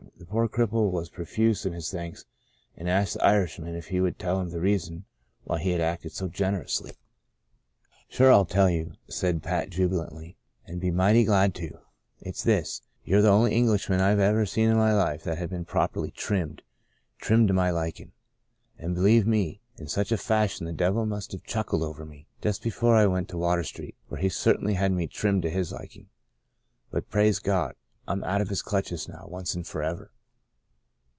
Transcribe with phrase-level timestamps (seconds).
[0.17, 2.23] The poor cripple was profuse in his thanks,
[2.77, 5.03] and asked the Irishman if he would tell him the reason
[5.43, 8.15] why he had acted so gen 84' Into a Far Country erously.
[8.15, 11.79] * Sure I'll tell you/ said Pat jubi lantly, * an' be mighty glad to.
[12.21, 15.65] It's this— you're the only Englishman I've iver seen in my life that had been
[15.65, 16.61] properly trimmed—
[17.19, 18.13] trimmed to my likin'.'
[18.77, 22.63] And, believe me, in some such fashion the devil must have chuckled over me, just
[22.63, 26.07] before I went to Water Street, for he certainly had me trimmed to his liking.
[26.89, 27.75] But, praise God,
[28.07, 30.11] I'm out of his clutches now— once and forever."